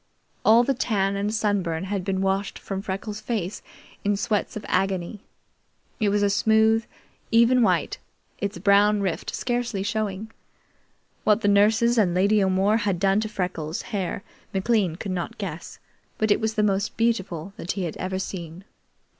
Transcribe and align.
All 0.43 0.63
the 0.63 0.73
tan 0.73 1.15
and 1.15 1.31
sunburn 1.31 1.83
had 1.83 2.03
been 2.03 2.21
washed 2.21 2.57
from 2.57 2.81
Freckles' 2.81 3.21
face 3.21 3.61
in 4.03 4.17
sweats 4.17 4.57
of 4.57 4.65
agony. 4.67 5.19
It 5.99 6.09
was 6.09 6.23
a 6.23 6.29
smooth, 6.31 6.85
even 7.29 7.61
white, 7.61 7.99
its 8.39 8.57
brown 8.57 9.01
rift 9.01 9.35
scarcely 9.35 9.83
showing. 9.83 10.31
What 11.23 11.41
the 11.41 11.47
nurses 11.47 11.99
and 11.99 12.15
Lady 12.15 12.43
O'More 12.43 12.77
had 12.77 12.97
done 12.99 13.19
to 13.19 13.29
Freckles' 13.29 13.83
hair 13.93 14.23
McLean 14.55 14.95
could 14.95 15.11
not 15.11 15.37
guess, 15.37 15.77
but 16.17 16.31
it 16.31 16.39
was 16.39 16.55
the 16.55 16.63
most 16.63 16.97
beautiful 16.97 17.53
that 17.57 17.73
he 17.73 17.85
ever 17.85 18.15
had 18.15 18.21
seen. 18.23 18.63